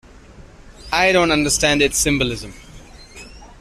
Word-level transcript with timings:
I 0.91 1.11
don't 1.11 1.29
understand 1.29 1.83
its 1.83 1.99
symbolism. 1.99 2.55